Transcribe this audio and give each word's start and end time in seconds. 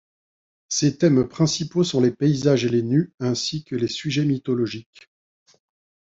Ses 0.67 0.97
thèmes 0.97 1.27
principaux 1.27 1.83
sont 1.83 2.01
les 2.01 2.09
paysages 2.09 2.65
et 2.65 2.69
les 2.69 2.81
nus, 2.81 3.13
ainsi 3.19 3.63
que 3.63 3.75
les 3.75 3.87
sujets 3.87 4.25
mythologiques. 4.25 5.11